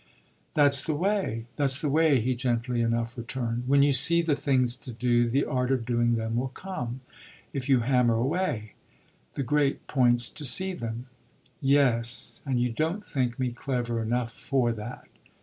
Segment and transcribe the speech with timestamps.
[0.55, 3.67] "That's the way that's the way," he gently enough returned.
[3.67, 7.01] "When you see the things to do the art of doing them will come
[7.53, 8.73] if you hammer away.
[9.35, 11.05] The great point's to see them."
[11.61, 15.07] "Yes; and you don't think me clever enough for that."